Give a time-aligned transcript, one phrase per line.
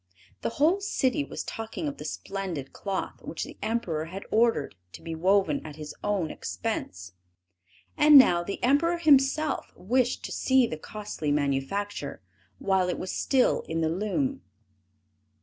[0.41, 5.01] The whole city was talking of the splendid cloth which the Emperor had ordered to
[5.03, 7.13] be woven at his own expense.
[7.97, 12.23] And now the Emperor himself wished to see the costly manufacture,
[12.57, 14.41] while it was still in the loom.